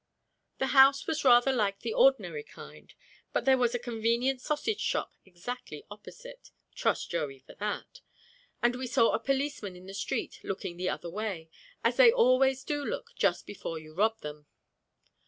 [0.57, 2.91] The house was rather like the ordinary kind,
[3.33, 8.01] but there was a convenient sausage shop exactly opposite (trust Joey for that)
[8.63, 11.51] and we saw a policeman in the street looking the other way,
[11.83, 14.47] as they always do look just before you rub them.